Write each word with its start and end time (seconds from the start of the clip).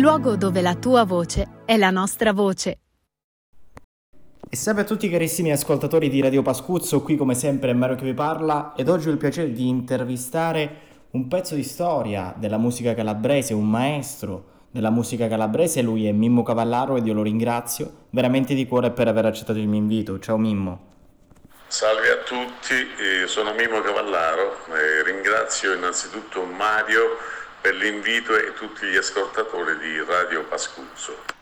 luogo 0.00 0.36
dove 0.36 0.60
la 0.60 0.74
tua 0.74 1.04
voce 1.04 1.62
è 1.64 1.76
la 1.76 1.90
nostra 1.90 2.32
voce. 2.32 2.78
E 4.50 4.56
salve 4.56 4.80
a 4.80 4.84
tutti 4.84 5.08
carissimi 5.08 5.52
ascoltatori 5.52 6.08
di 6.08 6.20
Radio 6.20 6.42
Pascuzzo, 6.42 7.00
qui 7.00 7.16
come 7.16 7.34
sempre 7.34 7.70
è 7.70 7.72
Mario 7.72 7.96
che 7.96 8.04
vi 8.04 8.12
parla 8.12 8.74
ed 8.76 8.88
oggi 8.88 9.08
ho 9.08 9.12
il 9.12 9.16
piacere 9.16 9.52
di 9.52 9.68
intervistare 9.68 10.88
un 11.12 11.28
pezzo 11.28 11.54
di 11.54 11.62
storia 11.62 12.34
della 12.36 12.58
musica 12.58 12.92
calabrese, 12.94 13.54
un 13.54 13.68
maestro 13.68 14.44
della 14.70 14.90
musica 14.90 15.28
calabrese, 15.28 15.82
lui 15.82 16.06
è 16.06 16.12
Mimmo 16.12 16.42
Cavallaro 16.42 16.96
ed 16.96 17.06
io 17.06 17.14
lo 17.14 17.22
ringrazio 17.22 18.06
veramente 18.10 18.54
di 18.54 18.66
cuore 18.66 18.90
per 18.90 19.08
aver 19.08 19.26
accettato 19.26 19.58
il 19.58 19.68
mio 19.68 19.78
invito. 19.78 20.18
Ciao 20.18 20.36
Mimmo. 20.36 20.88
Salve 21.66 22.10
a 22.10 22.16
tutti, 22.24 22.74
sono 23.26 23.54
Mimmo 23.54 23.80
Cavallaro 23.80 24.66
e 24.74 25.04
ringrazio 25.04 25.72
innanzitutto 25.72 26.44
Mario 26.44 27.16
per 27.60 27.74
l'invito 27.74 28.34
e 28.34 28.54
tutti 28.54 28.86
gli 28.86 28.96
ascoltatori 28.96 29.76
di 29.78 30.02
Radio 30.02 30.44
Pascuzzo. 30.44 31.38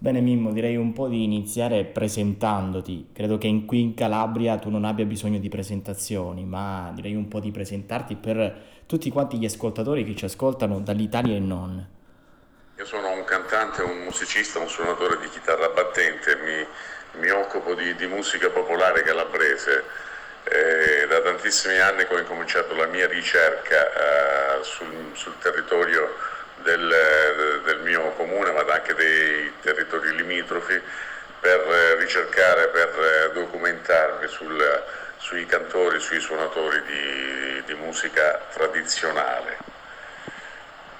Bene 0.00 0.20
Mimmo, 0.20 0.52
direi 0.52 0.76
un 0.76 0.92
po' 0.92 1.08
di 1.08 1.24
iniziare 1.24 1.84
presentandoti. 1.84 3.08
Credo 3.12 3.36
che 3.36 3.48
in 3.48 3.66
qui 3.66 3.80
in 3.80 3.94
Calabria 3.94 4.56
tu 4.56 4.70
non 4.70 4.84
abbia 4.84 5.04
bisogno 5.04 5.40
di 5.40 5.48
presentazioni, 5.48 6.44
ma 6.44 6.92
direi 6.94 7.16
un 7.16 7.26
po' 7.26 7.40
di 7.40 7.50
presentarti 7.50 8.14
per 8.14 8.84
tutti 8.86 9.10
quanti 9.10 9.38
gli 9.38 9.44
ascoltatori 9.44 10.04
che 10.04 10.14
ci 10.14 10.24
ascoltano 10.24 10.78
dall'Italia 10.78 11.34
e 11.34 11.40
non. 11.40 11.88
Io 12.76 12.84
sono 12.84 13.10
un 13.10 13.24
cantante, 13.24 13.82
un 13.82 14.04
musicista, 14.04 14.60
un 14.60 14.68
suonatore 14.68 15.18
di 15.18 15.28
chitarra 15.30 15.68
battente, 15.70 16.36
mi, 16.36 17.20
mi 17.20 17.30
occupo 17.30 17.74
di, 17.74 17.96
di, 17.96 18.06
musica 18.06 18.50
popolare 18.50 19.02
calabrese. 19.02 19.82
Eh, 20.44 21.06
da 21.08 21.20
tantissimi 21.20 21.76
anni 21.78 22.06
ho 22.08 22.18
incominciato 22.18 22.74
la 22.76 22.86
mia 22.86 23.08
ricerca 23.08 23.92
eh, 24.58 24.64
sul, 24.64 25.10
sul 25.14 25.38
territorio 25.38 26.16
del, 26.62 27.60
del, 27.64 27.80
mio 27.80 28.10
comune 28.12 28.50
ma 28.50 28.64
anche 28.72 28.94
dei 28.94 29.52
territori 29.62 30.14
limitrofi 30.16 30.80
per 31.40 31.60
ricercare, 31.98 32.68
per 32.68 33.30
documentarmi 33.32 34.26
sul, 34.26 34.84
sui 35.18 35.46
cantori, 35.46 36.00
sui 36.00 36.18
suonatori 36.18 36.82
di, 36.82 37.62
di 37.64 37.74
musica 37.74 38.40
tradizionale. 38.52 39.56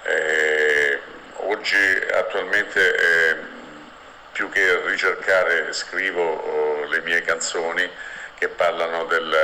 E 0.05 1.01
oggi 1.35 1.77
attualmente 2.13 2.97
eh, 2.97 3.37
più 4.33 4.49
che 4.49 4.81
ricercare 4.87 5.73
scrivo 5.73 6.23
oh, 6.23 6.85
le 6.85 7.01
mie 7.01 7.23
canzoni 7.23 7.91
che 8.39 8.49
parlano 8.49 9.05
del, 9.07 9.37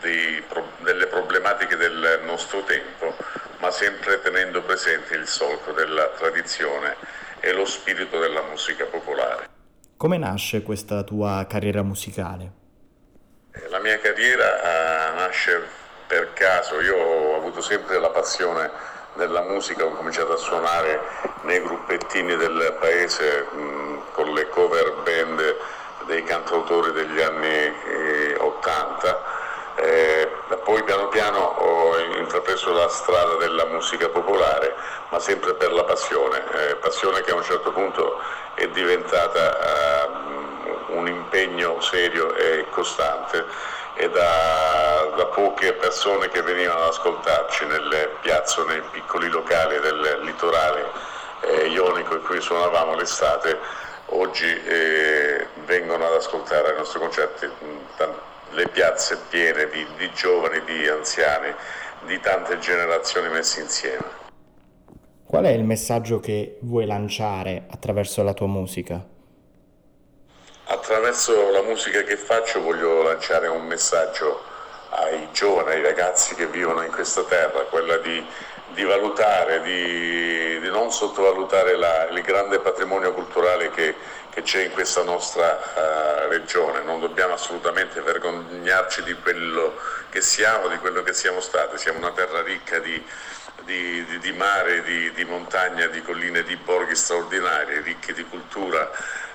dei, 0.00 0.42
delle 0.78 1.06
problematiche 1.06 1.76
del 1.76 2.20
nostro 2.24 2.62
tempo 2.62 3.14
ma 3.58 3.70
sempre 3.70 4.20
tenendo 4.20 4.62
presente 4.62 5.14
il 5.14 5.26
solco 5.26 5.72
della 5.72 6.08
tradizione 6.16 6.96
e 7.40 7.52
lo 7.52 7.64
spirito 7.64 8.18
della 8.18 8.42
musica 8.42 8.84
popolare. 8.84 9.48
Come 9.96 10.16
nasce 10.16 10.62
questa 10.62 11.02
tua 11.02 11.44
carriera 11.48 11.82
musicale? 11.82 12.52
Eh, 13.52 13.68
la 13.68 13.80
mia 13.80 13.98
carriera 13.98 14.46
uh, 14.46 15.16
nasce 15.16 15.60
per 16.06 16.32
caso, 16.34 16.80
io 16.80 16.96
ho 16.96 17.36
avuto 17.36 17.60
sempre 17.60 17.98
la 17.98 18.10
passione 18.10 18.70
della 19.14 19.42
musica, 19.42 19.84
ho 19.84 19.90
cominciato 19.90 20.34
a 20.34 20.36
suonare 20.36 21.00
nei 21.42 21.60
gruppettini 21.60 22.36
del 22.36 22.76
paese 22.78 23.46
con 24.12 24.32
le 24.32 24.48
cover 24.48 25.02
band 25.02 25.56
dei 26.04 26.22
cantautori 26.24 26.92
degli 26.92 27.20
anni 27.20 27.46
eh, 27.46 28.36
80 28.38 29.46
eh, 29.80 30.28
poi 30.64 30.82
piano 30.82 31.06
piano 31.06 31.38
ho 31.38 31.96
intrapreso 32.18 32.72
la 32.72 32.88
strada 32.88 33.36
della 33.36 33.64
musica 33.66 34.08
popolare, 34.08 34.74
ma 35.10 35.20
sempre 35.20 35.54
per 35.54 35.72
la 35.72 35.84
passione, 35.84 36.42
eh, 36.52 36.74
passione 36.76 37.22
che 37.22 37.30
a 37.30 37.36
un 37.36 37.44
certo 37.44 37.70
punto 37.70 38.20
è 38.54 38.66
diventata 38.68 39.56
eh, 39.56 40.08
un 40.88 41.06
impegno 41.06 41.80
serio 41.80 42.34
e 42.34 42.66
costante 42.70 43.46
e 43.94 44.10
da, 44.10 45.12
da, 45.16 45.26
poche 45.26 45.72
persone 45.74 46.28
che 46.28 46.42
venivano 46.42 46.82
ad 46.82 46.88
ascoltarci 46.88 47.64
nelle 47.66 48.16
piazze, 48.20 48.64
nei 48.64 48.82
piccoli 48.90 49.28
locali 49.28 49.78
del 49.78 50.20
litorale 50.22 50.90
eh, 51.40 51.66
ionico 51.68 52.14
in 52.14 52.22
cui 52.22 52.40
suonavamo 52.40 52.96
l'estate, 52.96 53.58
oggi 54.10 54.46
eh, 54.46 55.46
vengono 55.66 56.06
ad 56.06 56.14
ascoltare 56.14 56.72
i 56.72 56.76
nostri 56.76 56.98
concerti 56.98 57.46
mh, 57.46 58.54
le 58.54 58.68
piazze 58.68 59.18
piene 59.28 59.68
di, 59.68 59.86
di 59.96 60.10
giovani, 60.14 60.62
di 60.64 60.88
anziani, 60.88 61.52
di 62.06 62.18
tante 62.20 62.58
generazioni 62.58 63.28
messe 63.28 63.60
insieme. 63.60 64.16
Qual 65.24 65.44
è 65.44 65.50
il 65.50 65.64
messaggio 65.64 66.20
che 66.20 66.56
vuoi 66.60 66.86
lanciare 66.86 67.64
attraverso 67.68 68.22
la 68.22 68.32
tua 68.32 68.46
musica? 68.46 69.04
Attraverso 70.64 71.50
la 71.50 71.62
musica 71.62 72.02
che 72.02 72.16
faccio 72.16 72.62
voglio 72.62 73.02
lanciare 73.02 73.46
un 73.48 73.66
messaggio 73.66 74.42
ai 74.90 75.28
giovani, 75.32 75.70
ai 75.70 75.82
ragazzi 75.82 76.34
che 76.34 76.46
vivono 76.46 76.82
in 76.82 76.90
questa 76.90 77.22
terra, 77.24 77.60
quella 77.62 77.98
di, 77.98 78.24
di 78.74 78.82
valutare, 78.84 79.62
di, 79.62 80.60
di, 80.60 80.68
non 80.68 80.90
sottovalutare 80.92 81.76
la, 81.76 82.08
il 82.08 82.20
grande 82.22 82.58
patrimonio 82.58 83.12
culturale 83.12 83.70
che, 83.70 83.94
che 84.30 84.42
c'è 84.42 84.64
in 84.64 84.72
questa 84.72 85.02
nostra 85.02 85.58
uh, 85.74 86.28
regione. 86.30 86.82
Non 86.82 87.00
dobbiamo 87.00 87.34
assolutamente 87.34 88.00
vergognarci 88.00 89.02
di 89.02 89.14
quello 89.14 89.76
che 90.10 90.20
siamo, 90.20 90.68
di 90.68 90.78
quello 90.78 91.02
che 91.02 91.12
siamo 91.12 91.40
stati. 91.40 91.76
Siamo 91.78 91.98
una 91.98 92.12
terra 92.12 92.42
ricca 92.42 92.78
di, 92.78 93.02
di, 93.64 94.18
di, 94.18 94.32
mare, 94.32 94.82
di, 94.82 95.12
di, 95.12 95.24
montagna, 95.24 95.86
di 95.86 96.00
colline, 96.02 96.42
di 96.42 96.56
borghi 96.56 96.94
straordinari, 96.94 97.80
ricchi 97.80 98.12
di 98.12 98.24
cultura, 98.24 98.90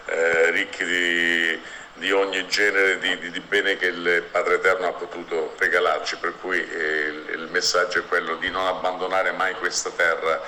eh, 0.06 0.50
ricchi 0.52 0.84
di, 0.84 1.62
di 1.96 2.12
ogni 2.12 2.48
genere 2.48 3.00
di, 3.00 3.18
di, 3.20 3.32
di, 3.32 3.40
bene 3.40 3.78
che 3.78 3.88
il 3.88 4.24
Padre 4.32 4.56
Eterno 4.56 4.88
ha 4.88 4.94
potuto 4.94 5.54
regalarci, 5.58 6.18
per 6.18 6.34
cui 6.42 6.58
eh, 6.58 7.08
il, 7.08 7.40
il, 7.40 7.48
messaggio 7.52 8.00
è 8.00 8.06
quello 8.06 8.36
di 8.36 8.50
non 8.50 8.66
abbandonare 8.66 9.32
mai 9.32 9.54
questa 9.56 9.92
terra, 9.92 10.42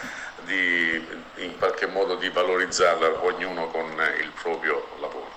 di 0.45 1.23
in 1.37 1.57
qualche 1.57 1.87
modo 1.87 2.15
di 2.15 2.29
valorizzarla 2.29 3.23
ognuno 3.23 3.67
con 3.67 3.85
il 4.21 4.31
proprio 4.41 4.87
lavoro. 4.99 5.27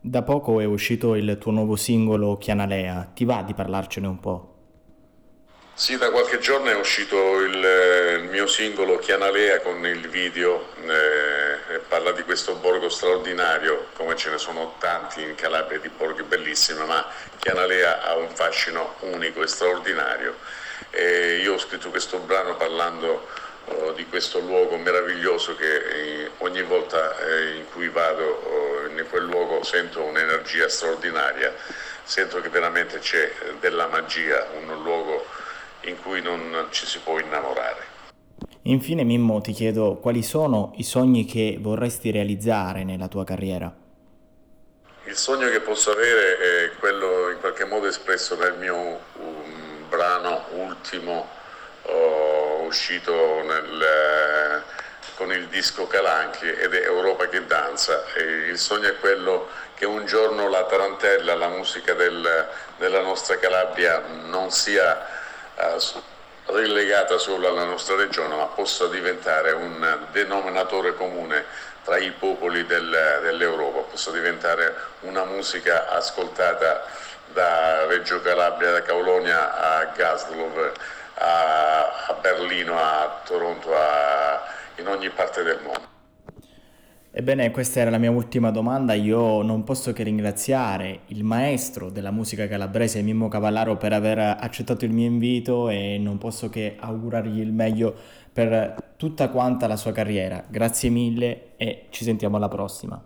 Da 0.00 0.22
poco 0.22 0.60
è 0.60 0.64
uscito 0.64 1.14
il 1.14 1.36
tuo 1.38 1.52
nuovo 1.52 1.76
singolo 1.76 2.36
Chianalea, 2.36 3.10
ti 3.14 3.24
va 3.24 3.42
di 3.42 3.54
parlarcene 3.54 4.06
un 4.06 4.20
po'? 4.20 4.54
Sì, 5.74 5.98
da 5.98 6.10
qualche 6.10 6.38
giorno 6.38 6.70
è 6.70 6.74
uscito 6.74 7.40
il, 7.40 7.54
il 8.22 8.28
mio 8.30 8.46
singolo 8.46 8.98
Chianalea 8.98 9.60
con 9.60 9.84
il 9.84 10.08
video, 10.08 10.68
eh, 10.86 11.25
parla 11.88 12.12
di 12.12 12.22
questo 12.22 12.54
borgo 12.54 12.88
straordinario, 12.88 13.88
come 13.94 14.16
ce 14.16 14.30
ne 14.30 14.38
sono 14.38 14.74
tanti 14.78 15.22
in 15.22 15.34
Calabria 15.34 15.78
di 15.78 15.88
borghi 15.88 16.22
bellissimi, 16.22 16.84
ma 16.84 17.06
Chianalea 17.38 18.02
ha 18.02 18.16
un 18.16 18.28
fascino 18.30 18.96
unico 19.00 19.42
e 19.42 19.46
straordinario. 19.46 20.36
E 20.90 21.36
io 21.36 21.54
ho 21.54 21.58
scritto 21.58 21.90
questo 21.90 22.18
brano 22.18 22.56
parlando 22.56 23.26
oh, 23.66 23.92
di 23.92 24.06
questo 24.06 24.40
luogo 24.40 24.76
meraviglioso 24.76 25.54
che 25.56 25.76
eh, 25.76 26.30
ogni 26.38 26.62
volta 26.62 27.18
eh, 27.18 27.56
in 27.56 27.64
cui 27.70 27.88
vado 27.88 28.24
oh, 28.24 28.86
in 28.88 29.06
quel 29.08 29.24
luogo 29.24 29.62
sento 29.62 30.02
un'energia 30.02 30.68
straordinaria, 30.68 31.54
sento 32.02 32.40
che 32.40 32.48
veramente 32.48 32.98
c'è 32.98 33.32
della 33.60 33.86
magia, 33.86 34.48
un 34.54 34.82
luogo 34.82 35.26
in 35.82 36.00
cui 36.02 36.20
non 36.20 36.66
ci 36.70 36.86
si 36.86 36.98
può 36.98 37.18
innamorare. 37.18 37.95
Infine 38.62 39.04
Mimmo 39.04 39.40
ti 39.40 39.52
chiedo 39.52 39.96
quali 39.96 40.22
sono 40.22 40.72
i 40.76 40.82
sogni 40.82 41.24
che 41.24 41.56
vorresti 41.60 42.10
realizzare 42.10 42.84
nella 42.84 43.08
tua 43.08 43.24
carriera? 43.24 43.72
Il 45.04 45.16
sogno 45.16 45.48
che 45.50 45.60
posso 45.60 45.92
avere 45.92 46.38
è 46.38 46.70
quello 46.78 47.30
in 47.30 47.38
qualche 47.38 47.64
modo 47.64 47.86
espresso 47.86 48.36
nel 48.36 48.56
mio 48.58 48.74
um, 48.74 49.88
brano 49.88 50.46
ultimo 50.56 51.28
oh, 51.82 52.62
uscito 52.62 53.12
nel, 53.44 54.64
con 55.14 55.30
il 55.30 55.46
disco 55.46 55.86
Calanchi 55.86 56.48
ed 56.48 56.74
è 56.74 56.82
Europa 56.82 57.28
che 57.28 57.46
danza. 57.46 58.04
E 58.14 58.48
il 58.48 58.58
sogno 58.58 58.88
è 58.88 58.96
quello 58.98 59.48
che 59.74 59.86
un 59.86 60.06
giorno 60.06 60.48
la 60.48 60.64
tarantella, 60.64 61.36
la 61.36 61.48
musica 61.48 61.94
del, 61.94 62.48
della 62.78 63.00
nostra 63.00 63.38
Calabria 63.38 64.02
non 64.24 64.50
sia 64.50 65.06
eh, 65.54 65.80
relegata 66.46 67.18
solo 67.18 67.48
alla 67.48 67.64
nostra 67.64 67.96
regione, 67.96 68.34
ma 68.36 68.46
possa 68.46 68.86
diventare 68.86 69.52
un 69.52 70.06
denominatore 70.12 70.94
comune 70.94 71.44
tra 71.84 71.98
i 71.98 72.10
popoli 72.10 72.66
del, 72.66 73.20
dell'Europa, 73.22 73.80
possa 73.80 74.10
diventare 74.10 74.74
una 75.00 75.24
musica 75.24 75.88
ascoltata 75.88 76.84
da 77.32 77.86
Reggio 77.86 78.20
Calabria, 78.20 78.72
da 78.72 78.82
Caulonia 78.82 79.56
a 79.56 79.84
Gaslov, 79.94 80.72
a, 81.14 82.06
a 82.08 82.12
Berlino, 82.20 82.78
a 82.78 83.20
Toronto, 83.24 83.74
a, 83.74 84.42
in 84.76 84.88
ogni 84.88 85.10
parte 85.10 85.42
del 85.42 85.60
mondo. 85.62 85.95
Ebbene, 87.18 87.50
questa 87.50 87.80
era 87.80 87.88
la 87.88 87.96
mia 87.96 88.10
ultima 88.10 88.50
domanda. 88.50 88.92
Io 88.92 89.40
non 89.40 89.64
posso 89.64 89.94
che 89.94 90.02
ringraziare 90.02 91.00
il 91.06 91.24
maestro 91.24 91.88
della 91.88 92.10
musica 92.10 92.46
calabrese 92.46 93.00
Mimmo 93.00 93.28
Cavallaro 93.28 93.78
per 93.78 93.94
aver 93.94 94.18
accettato 94.18 94.84
il 94.84 94.92
mio 94.92 95.06
invito 95.06 95.70
e 95.70 95.96
non 95.98 96.18
posso 96.18 96.50
che 96.50 96.76
augurargli 96.78 97.40
il 97.40 97.54
meglio 97.54 97.94
per 98.30 98.92
tutta 98.98 99.30
quanta 99.30 99.66
la 99.66 99.76
sua 99.76 99.92
carriera. 99.92 100.44
Grazie 100.46 100.90
mille 100.90 101.52
e 101.56 101.86
ci 101.88 102.04
sentiamo 102.04 102.36
alla 102.36 102.48
prossima. 102.48 103.02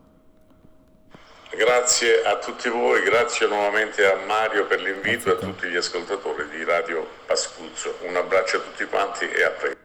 Grazie 1.56 2.24
a 2.24 2.36
tutti 2.38 2.68
voi, 2.68 3.04
grazie 3.04 3.46
nuovamente 3.46 4.04
a 4.04 4.16
Mario 4.26 4.66
per 4.66 4.82
l'invito 4.82 5.28
e 5.28 5.34
a 5.34 5.36
tutti 5.36 5.68
gli 5.68 5.76
ascoltatori 5.76 6.48
di 6.50 6.64
Radio 6.64 7.06
Pascuzzo. 7.26 7.98
Un 8.08 8.16
abbraccio 8.16 8.56
a 8.56 8.60
tutti 8.60 8.84
quanti 8.86 9.26
e 9.26 9.44
a 9.44 9.50
presto. 9.50 9.79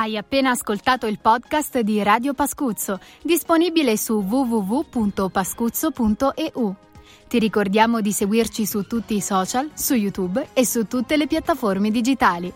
Hai 0.00 0.16
appena 0.16 0.48
ascoltato 0.48 1.06
il 1.06 1.18
podcast 1.18 1.80
di 1.80 2.02
Radio 2.02 2.32
Pascuzzo, 2.32 2.98
disponibile 3.20 3.98
su 3.98 4.14
www.pascuzzo.eu. 4.14 6.74
Ti 7.28 7.38
ricordiamo 7.38 8.00
di 8.00 8.10
seguirci 8.10 8.64
su 8.64 8.86
tutti 8.86 9.14
i 9.14 9.20
social, 9.20 9.68
su 9.74 9.92
YouTube 9.92 10.48
e 10.54 10.64
su 10.64 10.86
tutte 10.86 11.18
le 11.18 11.26
piattaforme 11.26 11.90
digitali. 11.90 12.50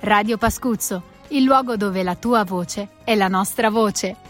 Radio 0.00 0.38
Pascuzzo, 0.38 1.02
il 1.28 1.42
luogo 1.42 1.76
dove 1.76 2.02
la 2.02 2.14
tua 2.14 2.44
voce 2.44 2.88
è 3.04 3.14
la 3.14 3.28
nostra 3.28 3.68
voce. 3.68 4.29